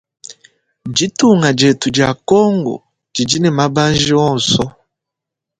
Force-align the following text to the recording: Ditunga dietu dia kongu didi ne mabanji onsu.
Ditunga 0.95 1.49
dietu 1.57 1.87
dia 1.95 2.09
kongu 2.29 2.75
didi 3.13 3.37
ne 3.41 3.49
mabanji 3.57 4.13
onsu. 4.29 4.63